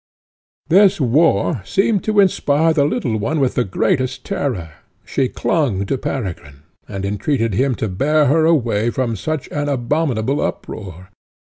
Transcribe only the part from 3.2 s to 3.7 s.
with the